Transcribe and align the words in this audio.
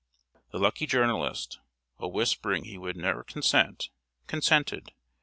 The 0.51 0.57
lucky 0.57 0.87
journalist, 0.87 1.59
while 1.97 2.11
whispering 2.11 2.63
he 2.63 2.75
would 2.79 2.97
ne'er 2.97 3.23
consent, 3.23 3.91
consented. 4.25 4.93